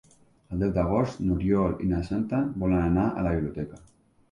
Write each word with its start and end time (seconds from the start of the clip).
El 0.53 0.63
deu 0.63 0.71
d'agost 0.77 1.21
n'Oriol 1.25 1.77
i 1.85 1.91
na 1.93 2.01
Sança 2.09 2.41
volen 2.65 2.83
anar 2.89 3.07
a 3.13 3.29
la 3.31 3.37
biblioteca. 3.39 3.83